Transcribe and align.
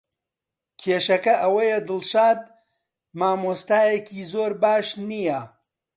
کێشەکە 0.79 1.33
ئەوەیە 1.41 1.77
دڵشاد 1.87 2.39
مامۆستایەکی 3.19 4.21
زۆر 4.31 4.51
باش 4.63 4.87
نییە. 5.09 5.41